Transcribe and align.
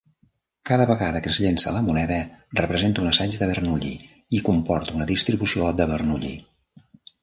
Cada 0.69 0.87
vegada 0.91 1.21
que 1.25 1.31
es 1.33 1.39
llança 1.43 1.73
la 1.75 1.83
moneda 1.89 2.17
representa 2.61 3.05
un 3.05 3.13
assaig 3.13 3.39
de 3.45 3.51
Bernoulli 3.53 3.95
i 4.39 4.43
comporta 4.51 5.01
una 5.01 5.11
distribució 5.17 5.73
de 5.83 5.93
Bernoulli. 5.97 6.39